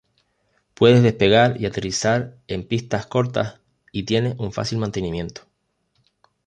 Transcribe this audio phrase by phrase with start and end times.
[0.73, 3.59] Puede despegar y aterrizar en pistas cortas
[3.91, 5.41] y tiene "un fácil mantenimiento".